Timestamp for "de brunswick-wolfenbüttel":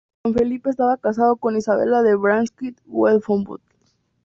2.03-3.75